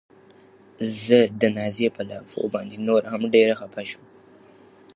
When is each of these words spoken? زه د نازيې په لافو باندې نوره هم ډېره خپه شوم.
زه 1.05 1.19
د 1.41 1.43
نازيې 1.57 1.89
په 1.97 2.01
لافو 2.09 2.41
باندې 2.53 2.75
نوره 2.87 3.07
هم 3.13 3.23
ډېره 3.33 3.53
خپه 3.61 3.81
شوم. 3.89 4.05